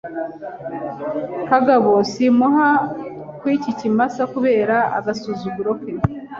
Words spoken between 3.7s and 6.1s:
kimasa kubera agasuzuguro ke